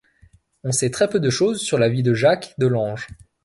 [0.63, 3.05] On sait très peu de choses sur la vie de Jacques de l'Ange.